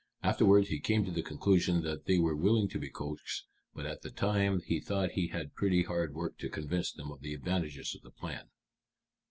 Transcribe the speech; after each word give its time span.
Afterwards 0.23 0.69
he 0.69 0.79
came 0.79 1.05
to 1.05 1.11
the 1.11 1.21
conclusion 1.21 1.83
that 1.83 2.05
they 2.05 2.17
were 2.17 2.35
willing 2.35 2.67
to 2.69 2.79
be 2.79 2.89
coaxed, 2.89 3.45
but 3.75 3.85
at 3.85 4.01
the 4.01 4.09
time 4.09 4.63
he 4.65 4.79
thought 4.79 5.11
he 5.11 5.27
had 5.27 5.53
pretty 5.53 5.83
hard 5.83 6.15
work 6.15 6.39
to 6.39 6.49
convince 6.49 6.91
them 6.91 7.11
of 7.11 7.21
the 7.21 7.35
advantages 7.35 7.93
of 7.93 8.01
the 8.01 8.09
plan." 8.09 8.49